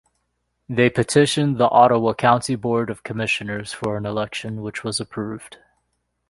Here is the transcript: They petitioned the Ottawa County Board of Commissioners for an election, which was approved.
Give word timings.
They 0.67 0.89
petitioned 0.89 1.59
the 1.59 1.69
Ottawa 1.69 2.15
County 2.15 2.55
Board 2.55 2.89
of 2.89 3.03
Commissioners 3.03 3.71
for 3.71 3.97
an 3.97 4.05
election, 4.07 4.63
which 4.63 4.83
was 4.83 4.99
approved. 4.99 5.57